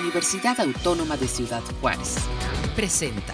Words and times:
Universidad 0.00 0.58
Autónoma 0.60 1.16
de 1.16 1.28
Ciudad 1.28 1.62
Juárez. 1.80 2.16
Presenta. 2.74 3.32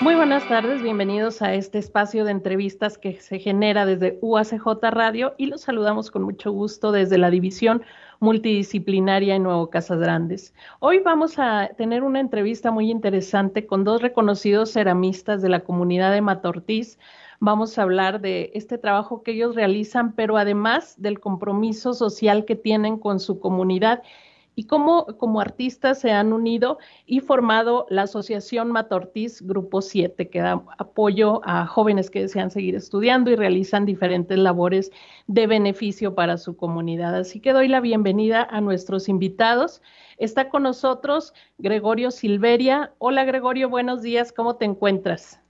Muy 0.00 0.14
buenas 0.14 0.46
tardes, 0.48 0.82
bienvenidos 0.82 1.40
a 1.40 1.54
este 1.54 1.78
espacio 1.78 2.24
de 2.24 2.30
entrevistas 2.30 2.98
que 2.98 3.14
se 3.20 3.38
genera 3.38 3.86
desde 3.86 4.18
UACJ 4.20 4.66
Radio 4.90 5.34
y 5.38 5.46
los 5.46 5.62
saludamos 5.62 6.10
con 6.10 6.22
mucho 6.22 6.52
gusto 6.52 6.92
desde 6.92 7.16
la 7.16 7.30
división 7.30 7.82
multidisciplinaria 8.20 9.34
en 9.34 9.44
Nuevo 9.44 9.70
Casas 9.70 9.98
Grandes. 9.98 10.54
Hoy 10.78 11.00
vamos 11.00 11.38
a 11.38 11.70
tener 11.76 12.02
una 12.02 12.20
entrevista 12.20 12.70
muy 12.70 12.90
interesante 12.90 13.66
con 13.66 13.84
dos 13.84 14.02
reconocidos 14.02 14.72
ceramistas 14.72 15.40
de 15.40 15.48
la 15.48 15.60
comunidad 15.60 16.12
de 16.12 16.20
Matortiz, 16.20 16.98
vamos 17.40 17.78
a 17.78 17.82
hablar 17.82 18.20
de 18.20 18.50
este 18.54 18.78
trabajo 18.78 19.22
que 19.22 19.32
ellos 19.32 19.54
realizan, 19.54 20.12
pero 20.12 20.36
además 20.36 21.00
del 21.00 21.18
compromiso 21.18 21.94
social 21.94 22.44
que 22.44 22.56
tienen 22.56 22.98
con 22.98 23.20
su 23.20 23.40
comunidad 23.40 24.02
y 24.58 24.64
cómo 24.64 25.06
como 25.18 25.40
artistas 25.40 26.00
se 26.00 26.10
han 26.10 26.32
unido 26.32 26.78
y 27.06 27.20
formado 27.20 27.86
la 27.90 28.02
Asociación 28.02 28.72
Matortiz 28.72 29.40
Grupo 29.40 29.80
7, 29.82 30.28
que 30.30 30.40
da 30.40 30.64
apoyo 30.78 31.40
a 31.44 31.64
jóvenes 31.64 32.10
que 32.10 32.22
desean 32.22 32.50
seguir 32.50 32.74
estudiando 32.74 33.30
y 33.30 33.36
realizan 33.36 33.86
diferentes 33.86 34.36
labores 34.36 34.90
de 35.28 35.46
beneficio 35.46 36.16
para 36.16 36.38
su 36.38 36.56
comunidad. 36.56 37.14
Así 37.14 37.38
que 37.38 37.52
doy 37.52 37.68
la 37.68 37.80
bienvenida 37.80 38.42
a 38.50 38.60
nuestros 38.60 39.08
invitados. 39.08 39.80
Está 40.16 40.48
con 40.48 40.64
nosotros 40.64 41.34
Gregorio 41.58 42.10
Silveria. 42.10 42.90
Hola 42.98 43.24
Gregorio, 43.24 43.68
buenos 43.68 44.02
días, 44.02 44.32
¿cómo 44.32 44.56
te 44.56 44.64
encuentras? 44.64 45.40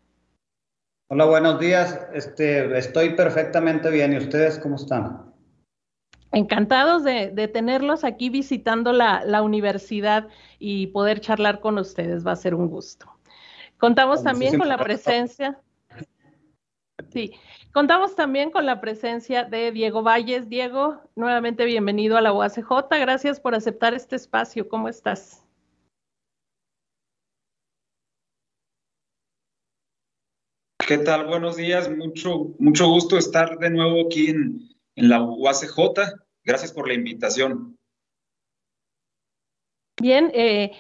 Hola, 1.09 1.25
buenos 1.25 1.59
días. 1.59 1.98
Este, 2.12 2.77
estoy 2.77 3.14
perfectamente 3.14 3.88
bien. 3.88 4.12
¿Y 4.12 4.19
ustedes 4.19 4.59
cómo 4.59 4.77
están? 4.77 5.27
Encantados 6.30 7.05
de, 7.05 7.48
tenerlos 7.48 8.05
aquí 8.05 8.28
visitando 8.28 8.92
la, 8.92 9.42
universidad 9.42 10.28
y 10.59 10.88
poder 10.88 11.20
charlar 11.20 11.60
con 11.60 11.78
ustedes. 11.78 12.27
Va 12.27 12.32
a 12.32 12.36
ser 12.36 12.55
un 12.55 12.69
gusto. 12.69 13.06
Contamos 13.78 14.22
también 14.22 14.58
con 14.58 14.69
la 14.69 14.78
presencia. 14.78 15.61
Sí, 17.11 17.33
contamos 17.72 18.14
también 18.14 18.50
con 18.50 18.66
la 18.66 18.80
presencia 18.80 19.44
de 19.44 19.72
Diego 19.72 20.03
Valles. 20.03 20.48
Diego, 20.48 21.00
nuevamente 21.14 21.64
bienvenido 21.64 22.16
a 22.19 22.20
la 22.20 22.33
UACJ. 22.33 22.88
Gracias 22.91 23.41
por 23.41 23.55
aceptar 23.55 23.94
este 23.94 24.16
espacio. 24.16 24.69
¿Cómo 24.69 24.88
estás? 24.88 25.47
¿Qué 30.86 30.98
tal? 30.98 31.27
Buenos 31.27 31.56
días. 31.56 31.91
Mucho, 31.91 32.55
mucho 32.58 32.88
gusto 32.88 33.16
estar 33.16 33.58
de 33.58 33.70
nuevo 33.70 34.06
aquí 34.06 34.31
en, 34.31 34.69
la 35.00 35.22
UACJ. 35.22 35.77
Gracias 36.44 36.72
por 36.72 36.88
la 36.88 36.94
invitación. 36.94 37.78
Bien, 40.00 40.30
eh, 40.34 40.72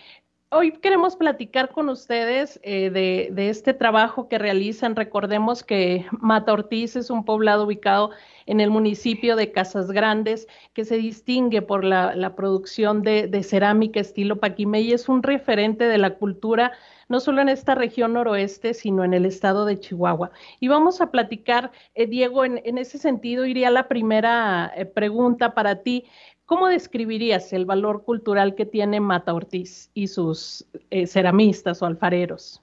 hoy 0.50 0.72
queremos 0.72 1.16
platicar 1.16 1.70
con 1.70 1.88
ustedes 1.88 2.58
eh, 2.62 2.90
de, 2.90 3.48
este 3.48 3.74
trabajo 3.74 4.28
que 4.28 4.38
realizan. 4.38 4.96
Recordemos 4.96 5.62
que 5.62 6.06
Mata 6.10 6.52
Ortiz 6.52 6.96
es 6.96 7.10
un 7.10 7.24
poblado 7.24 7.64
ubicado 7.64 8.10
en 8.46 8.60
el 8.60 8.70
municipio 8.70 9.36
de 9.36 9.52
Casas 9.52 9.90
Grandes 9.90 10.46
que 10.72 10.84
se 10.84 10.96
distingue 10.96 11.62
por 11.62 11.84
la, 11.84 12.34
producción 12.34 13.02
de, 13.02 13.42
cerámica 13.42 14.00
estilo 14.00 14.36
Paquimé 14.36 14.80
y 14.80 14.92
es 14.92 15.08
un 15.08 15.22
referente 15.22 15.84
de 15.84 15.98
la 15.98 16.14
cultura 16.14 16.72
no 17.08 17.20
solo 17.20 17.40
en 17.40 17.48
esta 17.48 17.74
región 17.74 18.12
noroeste, 18.12 18.74
sino 18.74 19.02
en 19.02 19.14
el 19.14 19.24
estado 19.24 19.64
de 19.64 19.80
Chihuahua. 19.80 20.30
Y 20.60 20.68
vamos 20.68 21.00
a 21.00 21.10
platicar, 21.10 21.72
eh, 21.94 22.06
Diego, 22.06 22.44
en, 22.44 22.76
ese 22.76 22.98
sentido 22.98 23.46
iría 23.46 23.70
la 23.70 23.88
primera 23.88 24.70
eh, 24.76 24.84
pregunta 24.84 25.54
para 25.54 25.82
ti. 25.82 26.04
¿Cómo 26.48 26.68
describirías 26.68 27.52
el 27.52 27.66
valor 27.66 28.04
cultural 28.04 28.54
que 28.54 28.64
tiene 28.64 29.00
Mata 29.00 29.34
Ortiz 29.34 29.90
y 29.92 30.06
sus 30.06 30.66
eh, 30.88 31.06
ceramistas 31.06 31.82
o 31.82 31.84
alfareros? 31.84 32.62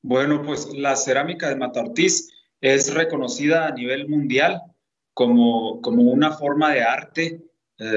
Bueno, 0.00 0.42
pues 0.42 0.72
la 0.72 0.96
cerámica 0.96 1.50
de 1.50 1.56
Mata 1.56 1.82
Ortiz 1.82 2.32
es 2.62 2.94
reconocida 2.94 3.66
a 3.66 3.72
nivel 3.72 4.08
mundial 4.08 4.62
como, 5.12 5.82
como 5.82 6.04
una 6.04 6.32
forma 6.32 6.72
de 6.72 6.82
arte, 6.82 7.42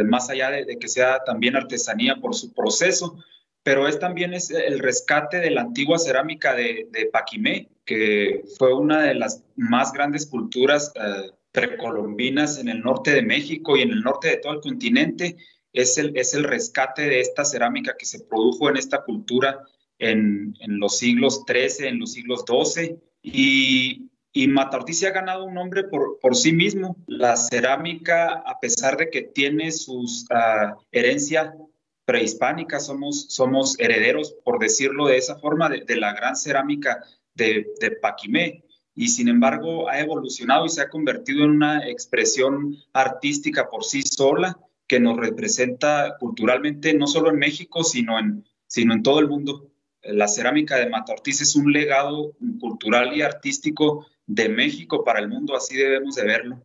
más 0.04 0.30
allá 0.30 0.52
de, 0.52 0.78
que 0.78 0.90
sea 0.90 1.24
también 1.24 1.56
artesanía 1.56 2.18
por 2.18 2.36
su 2.36 2.54
proceso, 2.54 3.16
pero 3.64 3.88
es 3.88 3.98
también 3.98 4.34
es 4.34 4.50
el 4.52 4.80
rescate 4.80 5.40
de 5.40 5.52
la 5.52 5.62
antigua 5.62 5.98
cerámica 6.00 6.54
de, 6.54 6.90
de 6.92 7.06
Paquimé, 7.06 7.70
que 7.86 8.44
fue 8.58 8.74
una 8.74 9.04
de 9.04 9.16
las 9.16 9.42
más 9.56 9.94
grandes 9.94 10.26
culturas 10.26 10.92
eh, 10.96 11.32
precolombinas 11.52 12.60
en 12.60 12.70
el 12.70 12.82
norte 12.82 13.12
de 13.12 13.22
México 13.22 13.76
y 13.76 13.82
en 13.82 13.92
el 13.92 14.02
norte 14.02 14.30
de 14.30 14.38
todo 14.38 14.54
el 14.54 14.62
continente. 14.62 15.38
Es 15.74 15.98
el, 15.98 16.18
es 16.18 16.34
el 16.34 16.44
rescate 16.44 17.04
de 17.04 17.22
esta 17.22 17.46
cerámica 17.46 17.96
que 17.98 18.06
se 18.06 18.22
produjo 18.22 18.70
en 18.70 18.78
esta 18.78 19.04
cultura 19.04 19.60
en, 20.00 20.56
en 20.62 20.80
los 20.80 20.98
siglos 20.98 21.44
XIII, 21.48 21.88
en 21.88 22.00
los 22.00 22.14
siglos 22.14 22.44
XII. 22.48 22.98
Y, 23.22 24.10
y 24.32 24.48
Matartí 24.48 25.06
ha 25.06 25.12
ganado 25.12 25.46
un 25.46 25.54
nombre 25.54 25.84
por, 25.84 26.20
por, 26.20 26.36
sí 26.36 26.54
mismo. 26.54 26.96
La 27.08 27.36
cerámica, 27.36 28.44
a 28.46 28.60
pesar 28.60 28.98
de 28.98 29.10
que 29.10 29.24
tiene 29.24 29.72
sus 29.72 30.26
uh, 30.32 30.80
herencia 30.92 31.56
prehispánica, 32.06 32.80
somos, 32.80 33.28
somos 33.30 33.80
herederos, 33.80 34.36
por 34.44 34.60
decirlo 34.60 35.08
de 35.08 35.18
esa 35.18 35.38
forma, 35.38 35.70
de, 35.70 35.96
la 35.96 36.14
gran 36.14 36.36
cerámica 36.36 37.04
de, 37.36 37.68
de 37.80 37.92
Paquimé 37.92 38.64
y 39.00 39.08
sin 39.08 39.30
embargo 39.30 39.88
ha 39.88 39.98
evolucionado 40.02 40.66
y 40.66 40.70
se 40.70 40.82
ha 40.82 40.90
convertido 40.90 41.46
en 41.46 41.52
una 41.52 41.88
expresión 41.88 42.76
artística 42.92 43.70
por 43.70 43.86
sí 43.86 44.02
sola 44.02 44.60
que 44.88 45.00
nos 45.00 45.16
representa 45.16 46.18
culturalmente 46.20 46.94
no 46.94 47.08
solo 47.08 47.30
en 47.30 47.38
México, 47.38 47.86
sino 47.86 48.20
en, 48.20 48.44
sino 48.68 48.94
en 48.94 49.02
todo 49.02 49.22
el 49.22 49.30
mundo. 49.30 49.72
La 50.04 50.28
cerámica 50.28 50.76
de 50.76 50.90
Mata 50.90 51.14
Ortiz 51.14 51.40
es 51.40 51.56
un 51.56 51.72
legado 51.72 52.34
cultural 52.60 53.16
y 53.16 53.22
artístico 53.22 54.06
de 54.28 54.50
México 54.50 55.06
para 55.06 55.22
el 55.22 55.30
mundo, 55.30 55.56
así 55.56 55.78
debemos 55.78 56.16
de 56.16 56.26
verlo. 56.26 56.62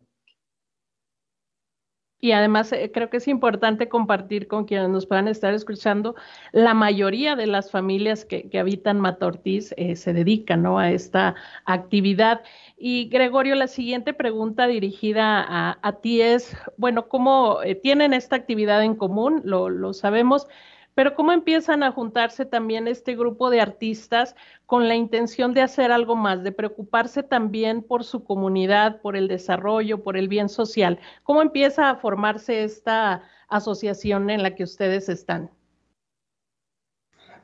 Y 2.25 2.31
además 2.31 2.71
eh, 2.71 2.89
creo 2.91 3.11
que 3.11 3.17
es 3.17 3.27
importante 3.27 3.87
compartir 3.87 4.47
con 4.47 4.65
quienes 4.65 4.89
nos 4.89 5.05
puedan 5.05 5.27
estar 5.27 5.53
escuchando, 5.53 6.15
la 6.53 6.73
mayoría 6.73 7.35
de 7.35 7.45
las 7.45 7.69
familias 7.69 8.25
que, 8.25 8.49
habitan 8.57 8.99
Matortiz 8.99 9.75
eh, 9.77 9.95
se 9.95 10.11
dedican 10.11 10.65
a 10.65 10.89
esta 10.89 11.35
actividad. 11.65 12.41
Y 12.79 13.09
Gregorio, 13.09 13.53
la 13.53 13.67
siguiente 13.67 14.15
pregunta 14.15 14.65
dirigida 14.65 15.77
a, 15.79 15.91
ti 16.01 16.21
es, 16.21 16.57
bueno, 16.77 17.09
¿cómo 17.09 17.61
eh, 17.61 17.75
tienen 17.75 18.11
esta 18.11 18.35
actividad 18.35 18.83
en 18.83 18.95
común? 18.95 19.43
Lo, 19.45 19.69
lo 19.69 19.93
sabemos, 19.93 20.47
pero 20.95 21.13
¿cómo 21.13 21.33
empiezan 21.33 21.83
a 21.83 21.91
juntarse 21.91 22.45
también 22.45 22.87
este 22.87 23.15
grupo 23.15 23.49
de 23.49 23.59
artistas 23.59 24.35
con 24.65 24.87
la 24.87 24.95
intención 24.95 25.53
de 25.53 25.61
hacer 25.61 25.91
algo 25.91 26.15
más, 26.15 26.41
de 26.43 26.53
preocuparse 26.53 27.21
también 27.21 27.83
por 27.83 28.05
su 28.05 28.23
comunidad, 28.23 29.01
por 29.01 29.17
el 29.17 29.27
desarrollo, 29.27 30.01
por 30.03 30.15
el 30.17 30.29
bien 30.29 30.47
social? 30.47 30.97
¿Cómo 31.23 31.41
empieza 31.41 31.89
a 31.89 31.97
formarse 31.97 32.63
esta 32.63 33.23
asociación 33.49 34.29
en 34.29 34.41
la 34.41 34.55
que 34.55 34.63
ustedes 34.63 35.09
están? 35.09 35.51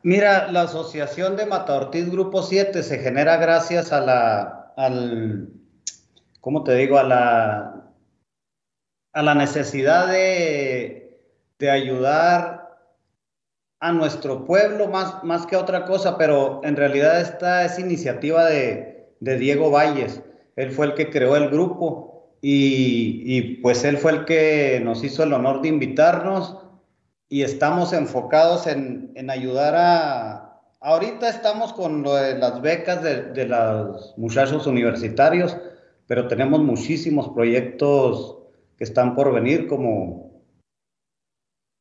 Mira, 0.01 0.51
la 0.51 0.63
asociación 0.63 1.35
de 1.35 1.45
Mata 1.45 1.75
Ortiz 1.75 2.09
Grupo 2.09 2.41
7 2.41 2.81
se 2.81 2.99
genera 2.99 3.35
gracias 3.35 3.91
a 3.91 3.99
la, 3.99 4.73
al, 4.77 5.49
¿cómo 6.39 6.63
te 6.63 6.73
digo? 6.75 6.97
A 6.97 7.03
la, 7.03 7.91
a 9.11 9.21
la 9.21 9.35
necesidad 9.35 10.07
de, 10.07 11.21
de 11.59 11.69
ayudar 11.69 12.60
a 13.81 13.91
nuestro 13.91 14.45
pueblo 14.45 14.87
más, 14.87 15.23
más 15.23 15.47
que 15.47 15.55
otra 15.55 15.85
cosa, 15.85 16.15
pero 16.17 16.61
en 16.63 16.75
realidad 16.75 17.19
esta 17.19 17.65
es 17.65 17.79
iniciativa 17.79 18.45
de, 18.45 19.09
Diego 19.19 19.71
Valles. 19.71 20.21
Él 20.55 20.71
fue 20.71 20.87
el 20.87 20.93
que 20.93 21.09
creó 21.09 21.35
el 21.35 21.49
grupo 21.49 22.29
y, 22.41 23.55
pues 23.61 23.83
él 23.83 23.97
fue 23.97 24.11
el 24.11 24.25
que 24.25 24.79
nos 24.83 25.03
hizo 25.03 25.23
el 25.23 25.33
honor 25.33 25.61
de 25.61 25.69
invitarnos 25.69 26.57
y 27.27 27.41
estamos 27.41 27.91
enfocados 27.93 28.67
en, 28.67 29.13
ayudar 29.29 29.75
a... 29.75 30.61
Ahorita 30.79 31.29
estamos 31.29 31.73
con 31.73 32.03
lo 32.03 32.15
de 32.15 32.37
las 32.37 32.61
becas 32.61 33.01
de, 33.03 33.23
de 33.33 33.45
los 33.45 34.15
muchachos 34.17 34.65
universitarios, 34.67 35.57
pero 36.07 36.27
tenemos 36.27 36.61
muchísimos 36.61 37.29
proyectos 37.29 38.37
que 38.77 38.83
están 38.83 39.15
por 39.15 39.31
venir, 39.33 39.67
como 39.67 40.30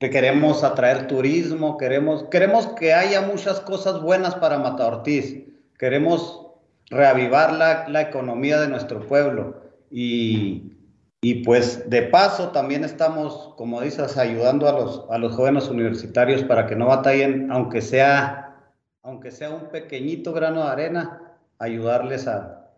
queremos 0.09 0.65
atraer 0.65 1.07
turismo, 1.07 1.77
queremos, 1.77 2.25
queremos 2.31 2.69
que 2.69 2.95
haya 2.95 3.21
muchas 3.21 3.61
cosas 3.61 4.01
buenas 4.01 4.35
para 4.35 4.57
Mata 4.57 4.87
Ortiz, 4.87 5.45
queremos 5.79 6.47
reavivar 6.89 7.53
la, 7.53 7.87
la 7.87 8.01
economía 8.01 8.59
de 8.59 8.69
nuestro 8.69 9.07
pueblo 9.07 9.61
y, 9.91 10.73
y, 11.21 11.45
pues 11.45 11.91
de 11.91 12.03
paso 12.03 12.49
también 12.49 12.83
estamos, 12.83 13.53
como 13.59 13.83
dices, 13.83 14.17
ayudando 14.17 14.69
a 14.69 14.73
los, 14.73 15.05
a 15.11 15.19
los 15.19 15.35
jóvenes 15.35 15.69
universitarios 15.69 16.45
para 16.45 16.67
que 16.67 16.77
no 16.77 16.87
batallen, 16.87 17.53
aunque 17.53 17.83
sea, 17.83 18.57
aunque 19.03 19.31
sea 19.31 19.51
un 19.51 19.69
pequeñito 19.69 20.33
grano 20.33 20.65
de 20.65 20.71
arena, 20.71 21.35
ayudarles 21.59 22.27
a, 22.27 22.71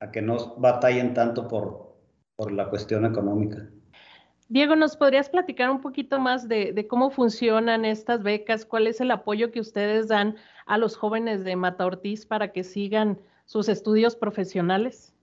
a 0.00 0.10
que 0.10 0.22
no 0.22 0.54
batallen 0.56 1.12
tanto 1.12 1.48
por, 1.48 1.96
por 2.34 2.50
la 2.50 2.70
cuestión 2.70 3.04
económica. 3.04 3.68
Diego, 4.52 4.76
¿nos 4.76 4.98
podrías 4.98 5.30
platicar 5.30 5.70
un 5.70 5.80
poquito 5.80 6.20
más 6.20 6.46
de, 6.46 6.86
cómo 6.86 7.10
funcionan 7.10 7.86
estas 7.86 8.22
becas? 8.22 8.66
¿Cuál 8.66 8.86
es 8.86 9.00
el 9.00 9.10
apoyo 9.10 9.50
que 9.50 9.60
ustedes 9.60 10.08
dan 10.08 10.36
a 10.66 10.76
los 10.76 10.94
jóvenes 10.94 11.42
de 11.42 11.56
Mata 11.56 11.86
Ortiz 11.86 12.26
para 12.26 12.52
que 12.52 12.62
sigan 12.62 13.18
sus 13.46 13.70
estudios 13.70 14.14
profesionales? 14.14 15.14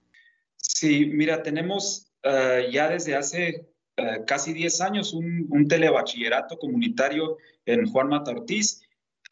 Sí, 0.58 1.06
mira, 1.06 1.44
tenemos 1.44 2.12
eh, 2.24 2.70
ya 2.72 2.90
desde 2.90 3.16
hace 3.16 3.70
eh, 3.98 4.24
casi 4.26 4.52
10 4.52 4.82
años 4.82 5.14
un, 5.14 5.68
telebachillerato 5.68 6.58
comunitario 6.58 7.38
en 7.68 7.86
Juan 7.86 8.10
Mata 8.10 8.32
Ortiz. 8.32 8.82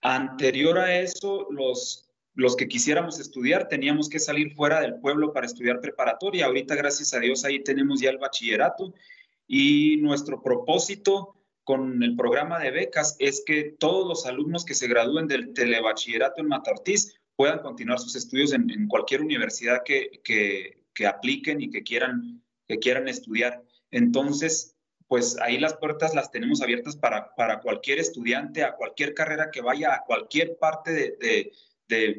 Anterior 0.04 0.78
a 0.78 0.96
eso, 1.00 1.48
los, 1.50 2.08
los 2.36 2.56
que 2.56 2.68
quisiéramos 2.68 3.20
estudiar 3.20 3.68
teníamos 3.68 4.10
que 4.10 4.20
salir 4.20 4.54
fuera 4.54 4.80
del 4.80 5.00
pueblo 5.00 5.34
para 5.34 5.48
estudiar 5.48 5.82
preparatoria. 5.82 6.46
Ahorita, 6.46 6.76
gracias 6.76 7.16
a 7.16 7.20
Dios, 7.20 7.44
ahí 7.46 7.64
tenemos 7.64 8.00
ya 8.00 8.12
el 8.12 8.20
bachillerato 8.20 8.94
y 9.48 9.98
nuestro 9.98 10.42
propósito 10.42 11.36
con 11.64 12.02
el 12.04 12.16
programa 12.16 12.60
de 12.60 12.72
becas 12.72 13.16
es 13.20 13.44
que 13.46 13.76
todos 13.78 14.08
los 14.08 14.26
alumnos 14.26 14.66
que 14.66 14.74
se 14.74 14.88
gradúen 14.88 15.28
del 15.28 15.54
telebachillerato 15.54 16.42
en 16.42 16.48
Mata 16.48 16.72
Ortiz 16.72 17.20
puedan 17.36 17.60
continuar 17.60 18.00
sus 18.00 18.16
estudios 18.16 18.54
en, 18.54 18.88
cualquier 18.88 19.22
universidad 19.22 19.84
que, 19.84 20.22
que, 20.24 20.84
que, 20.94 21.06
apliquen 21.06 21.62
y 21.62 21.70
que 21.70 21.84
quieran, 21.84 22.44
que 22.68 22.80
quieran 22.80 23.08
estudiar. 23.08 23.64
Entonces, 23.92 24.76
pues 25.08 25.38
ahí 25.40 25.58
las 25.58 25.76
puertas 25.76 26.14
las 26.14 26.32
tenemos 26.32 26.62
abiertas 26.62 26.96
para, 26.98 27.34
para 27.36 27.62
cualquier 27.62 28.00
estudiante, 28.00 28.64
a 28.64 28.76
cualquier 28.76 29.14
carrera 29.14 29.50
que 29.52 29.62
vaya, 29.62 29.94
a 29.94 30.04
cualquier 30.06 30.58
parte 30.58 30.92
de, 30.92 31.52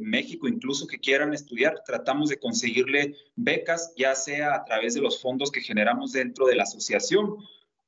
México, 0.00 0.48
incluso 0.48 0.86
que 0.86 0.98
quieran 0.98 1.34
estudiar. 1.34 1.82
Tratamos 1.84 2.30
de 2.30 2.38
conseguirle 2.38 3.14
becas, 3.36 3.92
ya 3.96 4.14
sea 4.14 4.54
a 4.54 4.64
través 4.64 4.94
de 4.94 5.00
los 5.00 5.20
fondos 5.20 5.50
que 5.50 5.60
generamos 5.60 6.12
dentro 6.12 6.46
de 6.46 6.56
la 6.56 6.62
asociación 6.62 7.36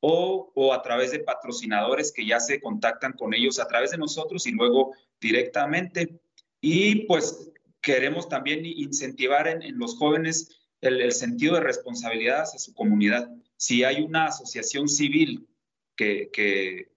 o, 0.00 0.53
o, 0.55 0.73
a 0.73 0.82
través 0.82 1.11
de 1.11 1.21
patrocinadores 1.21 2.12
que 2.12 2.27
ya 2.27 2.41
se 2.41 2.61
contactan 2.61 3.12
con 3.12 3.35
ellos 3.35 3.59
a 3.59 3.69
través 3.69 3.91
de 3.91 3.99
nosotros 3.99 4.47
y 4.47 4.53
luego 4.53 4.94
directamente. 5.21 6.21
Y 6.61 7.06
pues 7.06 7.50
queremos 7.81 8.29
también 8.29 8.65
incentivar 8.65 9.49
en, 9.49 9.62
en 9.62 9.79
los 9.79 9.97
jóvenes 9.97 10.61
el, 10.81 11.00
el, 11.00 11.12
sentido 11.12 11.55
de 11.55 11.61
responsabilidad 11.61 12.43
hacia 12.43 12.59
su 12.59 12.75
comunidad 12.75 13.31
si 13.61 13.85
hay 13.85 14.00
una 14.00 14.25
asociación 14.25 14.88
civil 14.88 15.47
que, 15.94 16.31
que, 16.33 16.88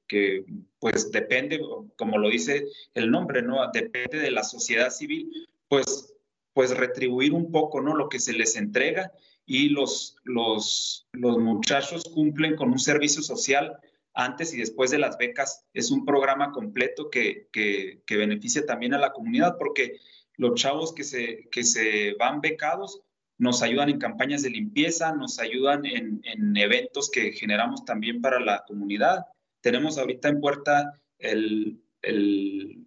pues 0.80 1.12
depende, 1.12 1.62
como 1.95 2.18
lo 2.18 2.30
dice 2.30 2.65
el 2.94 3.12
nombre, 3.12 3.42
¿no? 3.42 3.60
Depende 3.71 4.19
de 4.19 4.31
la 4.31 4.44
sociedad 4.44 4.89
civil, 4.89 5.48
pues, 5.68 6.15
pues 6.54 6.75
retribuir 6.75 7.33
un 7.33 7.51
poco, 7.51 7.81
¿no? 7.81 7.95
Lo 7.95 8.10
que 8.10 8.19
se 8.19 8.33
les 8.33 8.56
entrega 8.56 9.12
y 9.45 9.69
los, 9.69 10.18
los, 10.24 11.07
los 11.12 11.38
muchachos 11.38 12.04
cumplen 12.13 12.56
con 12.56 12.71
un 12.71 12.80
servicio 12.80 13.21
social 13.21 13.77
antes 14.13 14.54
y 14.54 14.57
después 14.57 14.92
de 14.92 15.00
las 15.00 15.18
becas. 15.18 15.65
Es 15.74 15.92
un 15.92 16.06
programa 16.06 16.51
completo 16.51 17.10
que, 17.10 17.48
que, 17.51 18.01
beneficia 18.10 18.65
también 18.65 18.94
a 18.94 19.00
la 19.00 19.12
comunidad 19.12 19.57
porque 19.57 20.00
los 20.38 20.60
chavos 20.60 20.94
que 20.94 21.04
se, 21.04 21.48
que 21.51 21.63
se 21.63 22.13
van 22.13 22.42
becados 22.42 23.01
nos 23.38 23.62
ayudan 23.63 23.89
en 23.89 24.00
campañas 24.00 24.44
de 24.44 24.51
limpieza, 24.51 25.13
nos 25.13 25.39
ayudan 25.39 25.86
en, 25.86 26.21
eventos 26.56 27.10
que 27.10 27.31
generamos 27.31 27.83
también 27.83 28.21
para 28.21 28.39
la 28.39 28.63
comunidad. 28.65 29.25
Tenemos 29.63 29.98
ahorita 29.98 30.27
en 30.27 30.42
puerta 30.42 31.01
el, 31.18 31.80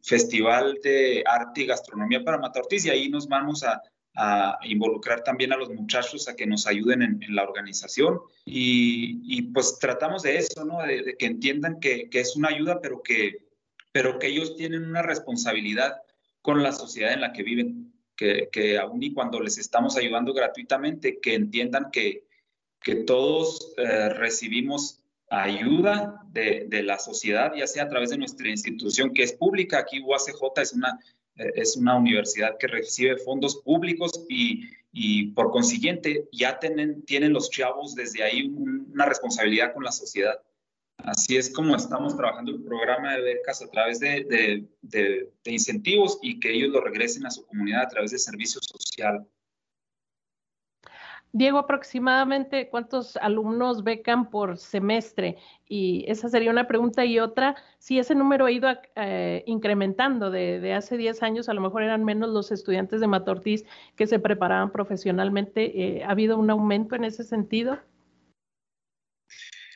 Festival 0.02 0.78
de 0.84 1.25
Arte 1.26 1.62
y 1.62 1.67
Gastronomía 1.67 2.23
para 2.23 2.37
Mata 2.37 2.61
Ortiz 2.61 2.84
y 2.84 2.90
ahí 2.90 3.08
nos 3.08 3.26
vamos 3.26 3.64
a, 3.64 3.82
involucrar 4.62 5.23
también 5.23 5.52
a 5.52 5.56
los 5.56 5.70
muchachos 5.70 6.26
a 6.26 6.37
que 6.37 6.46
nos 6.46 6.67
ayuden 6.67 7.02
en, 7.02 7.34
la 7.34 7.43
organización 7.43 8.19
y, 8.44 9.43
pues 9.52 9.78
tratamos 9.78 10.23
de 10.23 10.37
eso, 10.37 10.64
¿no? 10.64 10.82
De, 10.82 11.17
que 11.19 11.26
entiendan 11.26 11.81
que, 11.81 12.08
que, 12.11 12.20
es 12.20 12.37
una 12.37 12.49
ayuda, 12.49 12.81
pero 12.81 13.02
que, 13.02 13.46
pero 13.93 14.19
que 14.19 14.28
ellos 14.28 14.55
tienen 14.56 14.84
una 14.84 15.02
responsabilidad 15.02 15.96
con 16.43 16.62
la 16.62 16.73
sociedad 16.73 17.12
en 17.12 17.23
la 17.23 17.32
que 17.32 17.43
viven 17.43 17.94
que, 18.17 18.49
que 18.52 18.78
aún 18.78 19.02
y 19.02 19.12
cuando 19.12 19.40
les 19.40 19.56
estamos 19.58 19.96
ayudando 19.96 20.34
gratuitamente, 20.34 21.20
que 21.20 21.34
entiendan 21.34 21.90
que, 21.90 22.26
que 22.82 22.96
todos 22.96 23.75
eh, 23.78 24.11
recibimos 24.11 25.02
ayuda 25.28 26.20
de, 26.32 26.67
de, 26.69 26.82
la 26.82 26.99
sociedad, 26.99 27.52
ya 27.56 27.67
sea 27.67 27.84
a 27.84 27.88
través 27.88 28.11
de 28.11 28.19
nuestra 28.19 28.49
institución 28.49 29.12
que 29.12 29.23
es 29.23 29.32
pública. 29.32 29.78
Aquí 29.78 30.00
UACJ 30.00 30.61
es 30.61 30.73
una, 30.73 30.99
es 31.34 31.76
una 31.76 31.96
universidad 31.96 32.56
que 32.58 32.67
recibe 32.67 33.17
fondos 33.19 33.56
públicos 33.56 34.25
y, 34.28 34.64
y 34.93 35.32
por 35.32 35.50
consiguiente 35.50 36.26
ya 36.32 36.58
tienen, 36.58 37.02
tienen 37.05 37.32
los 37.32 37.50
chavos 37.50 37.94
desde 37.94 38.23
ahí 38.23 38.49
una 38.49 39.05
responsabilidad 39.05 39.75
con 39.75 39.84
la 39.84 39.93
sociedad. 39.93 40.40
Así 40.99 41.37
es 41.37 41.50
como 41.50 41.76
estamos 41.76 42.17
trabajando 42.17 42.52
el 42.52 42.62
programa 42.62 43.14
de 43.14 43.23
becas 43.23 43.61
a 43.62 43.69
través 43.69 44.00
de, 44.00 44.67
incentivos 45.44 46.19
y 46.23 46.40
que 46.40 46.52
ellos 46.52 46.70
lo 46.70 46.81
regresen 46.81 47.26
a 47.26 47.31
su 47.31 47.46
comunidad 47.46 47.82
a 47.82 47.88
través 47.88 48.12
de 48.12 48.19
servicio 48.19 48.61
social. 48.62 49.26
Diego, 51.37 51.59
aproximadamente 51.59 52.71
cuántos 52.71 53.19
alumnos 53.19 53.85
becan 53.85 54.31
por 54.31 54.56
semestre? 54.56 55.37
Y 55.69 56.06
esa 56.09 56.31
sería 56.31 56.50
una 56.50 56.67
pregunta. 56.67 57.05
Y 57.05 57.19
otra, 57.19 57.56
si 57.79 57.99
ese 57.99 58.15
número 58.15 58.47
ha 58.47 58.50
ido 58.50 58.71
eh, 58.94 59.44
incrementando 59.47 60.31
de, 60.31 60.73
hace 60.73 60.97
10 60.97 61.23
años, 61.23 61.50
a 61.50 61.55
lo 61.55 61.61
mejor 61.61 61.83
eran 61.83 62.05
menos 62.05 62.31
los 62.31 62.53
estudiantes 62.53 63.03
de 63.03 63.06
Matortiz 63.06 63.67
que 63.97 64.06
se 64.06 64.19
preparaban 64.19 64.73
profesionalmente. 64.73 65.99
Eh, 65.99 66.05
¿Ha 66.05 66.12
habido 66.12 66.38
un 66.38 66.49
aumento 66.49 66.97
en 66.97 67.05
ese 67.05 67.23
sentido? 67.23 67.79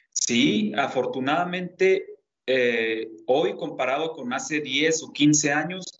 Sí, 0.08 0.72
afortunadamente, 0.78 2.06
eh, 2.46 3.06
hoy 3.26 3.54
comparado 3.56 4.14
con 4.14 4.32
hace 4.32 4.62
10 4.62 5.02
o 5.02 5.12
15 5.12 5.52
años, 5.52 5.99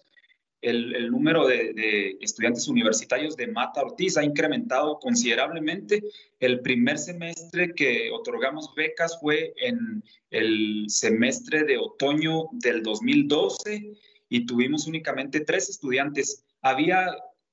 el, 0.62 1.10
número 1.10 1.46
de, 1.46 2.18
estudiantes 2.20 2.68
universitarios 2.68 3.36
de 3.36 3.46
Mata 3.46 3.82
Ortiz 3.82 4.16
ha 4.16 4.24
incrementado 4.24 4.98
considerablemente. 4.98 6.02
El 6.38 6.60
primer 6.60 6.98
semestre 6.98 7.74
que 7.74 8.10
otorgamos 8.12 8.74
becas 8.74 9.18
fue 9.20 9.54
en 9.56 10.02
el 10.30 10.84
semestre 10.88 11.64
de 11.64 11.78
otoño 11.78 12.44
del 12.52 12.82
2012 12.82 13.92
y 14.28 14.46
tuvimos 14.46 14.86
únicamente 14.86 15.40
tres 15.40 15.70
estudiantes. 15.70 16.44
Había, 16.62 17.06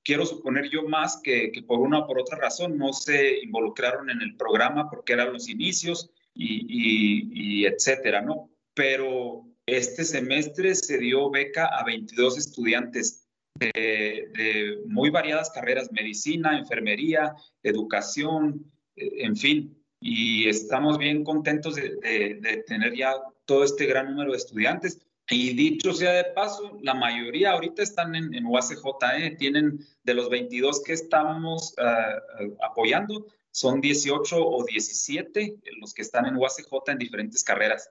quiero 0.03 0.25
suponer 0.25 0.69
yo, 0.69 0.83
más 0.83 1.21
que, 1.23 1.51
que 1.51 1.63
por 1.63 1.79
una 1.79 1.99
o 1.99 2.07
por 2.07 2.19
otra 2.19 2.37
razón 2.37 2.77
no 2.77 2.93
se 2.93 3.39
involucraron 3.39 4.09
en 4.09 4.21
el 4.21 4.35
programa 4.35 4.89
porque 4.89 5.13
eran 5.13 5.33
los 5.33 5.49
inicios 5.49 6.11
y, 6.37 7.65
etcétera, 7.65 8.21
¿no? 8.21 8.49
Pero 8.73 9.46
este 9.67 10.05
semestre 10.05 10.73
se 10.75 10.97
dio 10.97 11.29
beca 11.29 11.65
a 11.65 11.83
22 11.83 12.37
estudiantes 12.37 13.27
de, 13.59 14.79
muy 14.87 15.09
variadas 15.09 15.49
carreras, 15.49 15.91
medicina, 15.91 16.57
enfermería, 16.57 17.35
educación, 17.63 18.71
eh, 18.95 19.11
en 19.17 19.35
fin. 19.35 19.77
Y 19.99 20.47
estamos 20.47 20.97
bien 20.97 21.23
contentos 21.23 21.75
de, 21.75 22.63
tener 22.65 22.95
ya 22.95 23.13
todo 23.45 23.63
este 23.63 23.85
gran 23.85 24.11
número 24.11 24.31
de 24.31 24.37
estudiantes. 24.37 25.01
Y 25.29 25.53
dicho 25.53 25.91
sea 25.91 26.13
de 26.13 26.23
paso, 26.33 26.79
la 26.81 26.93
mayoría 26.93 27.51
ahorita 27.51 27.83
están 27.83 28.15
en, 28.15 28.33
en 28.33 28.45
UACJE, 28.45 29.35
tienen 29.37 29.79
de 30.03 30.13
los 30.13 30.29
22 30.29 30.81
que 30.83 30.93
estamos 30.93 31.75
ah, 31.77 32.21
apoyando, 32.63 33.25
son 33.51 33.81
18 33.81 34.37
o 34.39 34.63
17 34.63 35.57
los 35.81 35.93
que 35.93 36.03
están 36.03 36.27
en 36.27 36.37
UACJ 36.37 36.91
en 36.91 36.97
diferentes 36.99 37.43
carreras. 37.43 37.89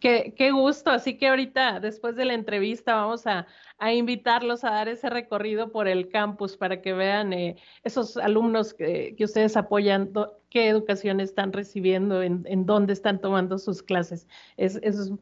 Qué, 0.00 0.32
qué, 0.34 0.50
gusto, 0.50 0.90
así 0.90 1.18
que 1.18 1.28
ahorita, 1.28 1.78
después 1.78 2.16
de 2.16 2.24
la 2.24 2.32
entrevista, 2.32 2.94
vamos 2.94 3.26
a, 3.26 3.46
a, 3.78 3.92
invitarlos 3.92 4.64
a 4.64 4.70
dar 4.70 4.88
ese 4.88 5.10
recorrido 5.10 5.72
por 5.72 5.88
el 5.88 6.08
campus 6.08 6.56
para 6.56 6.80
que 6.80 6.94
vean 6.94 7.34
eh, 7.34 7.56
esos 7.84 8.16
alumnos 8.16 8.72
que, 8.72 9.14
que, 9.14 9.24
ustedes 9.24 9.58
apoyan, 9.58 10.10
qué 10.48 10.68
educación 10.68 11.20
están 11.20 11.52
recibiendo, 11.52 12.22
en, 12.22 12.44
en 12.48 12.64
dónde 12.64 12.94
están 12.94 13.20
tomando 13.20 13.58
sus 13.58 13.82
clases. 13.82 14.26
Es, 14.56 14.76
es, 14.82 15.12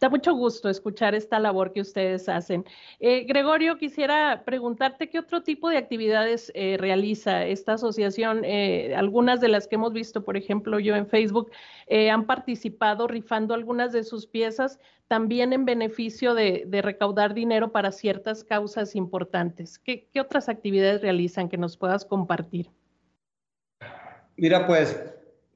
Da 0.00 0.08
mucho 0.08 0.32
gusto 0.32 0.68
escuchar 0.68 1.16
esta 1.16 1.40
labor 1.40 1.72
que 1.72 1.80
ustedes 1.80 2.28
hacen. 2.28 2.64
Eh, 3.00 3.24
Gregorio, 3.24 3.78
quisiera 3.78 4.44
preguntarte 4.44 5.10
qué 5.10 5.18
otro 5.18 5.42
tipo 5.42 5.68
de 5.68 5.76
actividades 5.76 6.52
eh, 6.54 6.76
realiza 6.78 7.44
esta 7.44 7.72
asociación. 7.72 8.44
Eh, 8.44 8.94
algunas 8.96 9.40
de 9.40 9.48
las 9.48 9.66
que 9.66 9.74
hemos 9.74 9.92
visto, 9.92 10.22
por 10.22 10.36
ejemplo, 10.36 10.78
yo 10.78 10.94
en 10.94 11.06
Facebook, 11.06 11.50
han 12.10 12.26
participado 12.26 13.06
rifando 13.06 13.54
algunas 13.54 13.92
de 13.92 14.04
sus 14.04 14.26
piezas 14.26 14.78
también 15.08 15.54
en 15.54 15.64
beneficio 15.64 16.34
de, 16.34 16.68
recaudar 16.82 17.32
dinero 17.32 17.72
para 17.72 17.92
ciertas 17.92 18.44
causas 18.44 18.94
importantes. 18.94 19.78
¿Qué, 19.78 20.06
¿Qué 20.12 20.20
otras 20.20 20.50
actividades 20.50 21.00
realizan 21.00 21.48
que 21.48 21.56
nos 21.56 21.78
puedas 21.78 22.04
compartir? 22.04 22.70
Mira, 24.36 24.66
pues 24.66 25.02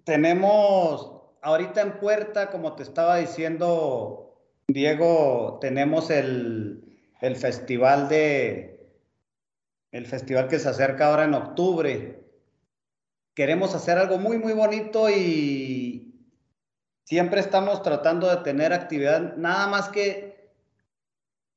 tenemos 0.04 1.12
ahorita 1.42 1.82
en 1.82 1.98
puerta, 1.98 2.50
como 2.50 2.72
te 2.74 2.82
estaba 2.82 3.16
diciendo 3.16 4.21
Diego, 4.72 5.58
tenemos 5.60 6.10
el, 6.10 6.84
festival 7.36 8.08
de 8.08 8.90
el 9.90 10.06
festival 10.06 10.48
que 10.48 10.58
se 10.58 10.68
acerca 10.68 11.08
ahora 11.08 11.24
en 11.24 11.34
octubre. 11.34 12.24
Queremos 13.34 13.74
hacer 13.74 13.98
algo 13.98 14.18
muy, 14.18 14.38
muy 14.38 14.52
bonito 14.52 15.10
y, 15.10 16.28
siempre 17.04 17.40
estamos 17.40 17.82
tratando 17.82 18.28
de 18.28 18.42
tener 18.42 18.72
actividad, 18.72 19.36
nada 19.36 19.66
más 19.66 19.88
que 19.88 20.32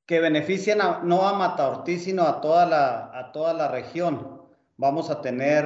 que 0.05 0.19
beneficien 0.19 0.79
no 1.03 1.27
a 1.27 1.33
Mata 1.33 1.67
Ortiz, 1.67 2.03
sino 2.03 2.23
a 2.23 2.41
toda, 2.41 2.65
la, 2.65 3.17
a 3.17 3.31
toda 3.31 3.53
la 3.53 3.69
región. 3.69 4.41
Vamos 4.77 5.09
a 5.09 5.21
tener 5.21 5.65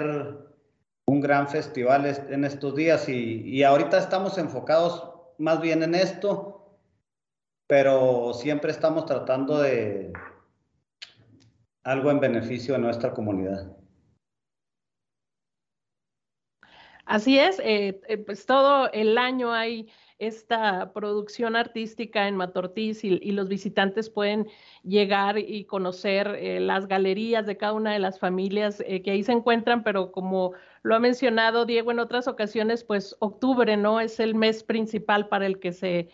un 1.06 1.20
gran 1.20 1.50
festival 1.50 2.06
en 2.06 2.46
estos 2.46 2.76
días 2.76 3.10
y, 3.10 3.42
y 3.42 3.64
ahorita 3.64 3.98
estamos 3.98 4.38
enfocados 4.38 5.10
más 5.40 5.60
bien 5.62 5.84
en 5.84 5.96
esto, 5.96 6.59
pero 7.70 8.34
siempre 8.34 8.72
estamos 8.72 9.06
tratando 9.06 9.60
de 9.60 10.12
algo 11.84 12.10
en 12.10 12.20
beneficio 12.20 12.74
de 12.74 12.80
nuestra 12.80 13.14
comunidad. 13.14 13.78
Así 17.06 17.38
es, 17.38 17.60
eh, 17.60 18.02
eh, 18.08 18.18
pues 18.18 18.48
todo 18.48 18.92
el 18.92 19.20
año 19.20 19.54
hay 19.54 19.88
esta 20.18 20.94
producción 20.94 21.56
artística 21.56 22.28
en 22.28 22.38
Matortiz 22.38 23.04
y, 23.04 23.32
los 23.34 23.48
visitantes 23.48 24.10
pueden 24.10 24.48
llegar 24.84 25.38
y 25.38 25.66
conocer 25.66 26.28
eh, 26.40 26.60
las 26.60 26.88
galerías 26.88 27.46
de 27.46 27.58
cada 27.58 27.74
una 27.74 27.94
de 27.94 28.00
las 28.00 28.20
familias 28.20 28.80
que 28.80 29.12
ahí 29.12 29.24
se 29.24 29.32
encuentran, 29.32 29.84
pero 29.84 30.12
como 30.12 30.54
lo 30.82 30.96
ha 30.96 31.00
mencionado 31.00 31.66
Diego 31.66 31.92
en 31.92 32.00
otras 32.00 32.28
ocasiones, 32.28 32.84
pues 32.84 33.16
octubre, 33.20 33.78
¿no? 33.78 34.02
Es 34.02 34.20
el 34.20 34.34
mes 34.34 34.64
principal 34.64 35.30
para 35.30 35.46
el 35.46 35.60
que 35.60 35.72
se 35.72 36.10